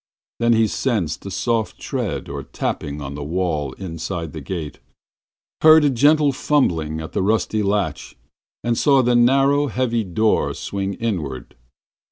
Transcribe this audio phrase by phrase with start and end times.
[0.39, 4.79] Then he sensed a soft tread or tapping on the walk inside the gate,
[5.61, 8.15] heard a gentle fumbling at the rusty latch,
[8.63, 11.55] and saw the narrow, heavy door swing inward.